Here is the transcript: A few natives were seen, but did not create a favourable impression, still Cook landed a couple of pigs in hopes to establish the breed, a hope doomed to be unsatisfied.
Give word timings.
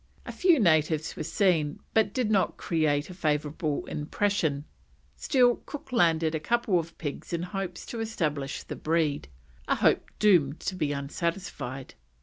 A 0.25 0.31
few 0.31 0.59
natives 0.59 1.15
were 1.15 1.21
seen, 1.21 1.79
but 1.93 2.11
did 2.11 2.31
not 2.31 2.57
create 2.57 3.11
a 3.11 3.13
favourable 3.13 3.85
impression, 3.85 4.65
still 5.15 5.57
Cook 5.67 5.91
landed 5.91 6.33
a 6.33 6.39
couple 6.39 6.79
of 6.79 6.97
pigs 6.97 7.33
in 7.33 7.43
hopes 7.43 7.85
to 7.85 7.99
establish 7.99 8.63
the 8.63 8.75
breed, 8.75 9.27
a 9.67 9.75
hope 9.75 10.09
doomed 10.17 10.59
to 10.61 10.73
be 10.73 10.91
unsatisfied. 10.91 11.93